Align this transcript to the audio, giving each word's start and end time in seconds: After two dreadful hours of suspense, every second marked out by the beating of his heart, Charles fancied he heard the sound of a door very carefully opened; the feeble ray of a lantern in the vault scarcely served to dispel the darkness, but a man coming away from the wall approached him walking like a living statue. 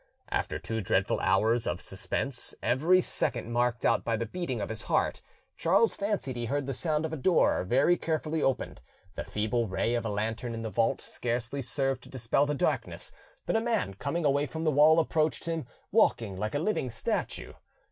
After 0.31 0.57
two 0.57 0.81
dreadful 0.81 1.19
hours 1.19 1.67
of 1.67 1.79
suspense, 1.79 2.55
every 2.63 3.01
second 3.01 3.51
marked 3.51 3.85
out 3.85 4.03
by 4.03 4.17
the 4.17 4.25
beating 4.25 4.59
of 4.59 4.69
his 4.69 4.85
heart, 4.89 5.21
Charles 5.57 5.93
fancied 5.95 6.35
he 6.35 6.45
heard 6.45 6.65
the 6.65 6.73
sound 6.73 7.05
of 7.05 7.13
a 7.13 7.15
door 7.15 7.63
very 7.63 7.97
carefully 7.97 8.41
opened; 8.41 8.81
the 9.13 9.23
feeble 9.23 9.67
ray 9.67 9.93
of 9.93 10.03
a 10.03 10.09
lantern 10.09 10.55
in 10.55 10.63
the 10.63 10.71
vault 10.71 11.01
scarcely 11.01 11.61
served 11.61 12.01
to 12.01 12.09
dispel 12.09 12.47
the 12.47 12.55
darkness, 12.55 13.11
but 13.45 13.55
a 13.55 13.61
man 13.61 13.93
coming 13.93 14.25
away 14.25 14.47
from 14.47 14.63
the 14.63 14.71
wall 14.71 14.99
approached 14.99 15.45
him 15.45 15.67
walking 15.91 16.35
like 16.35 16.55
a 16.55 16.57
living 16.57 16.89
statue. 16.89 17.53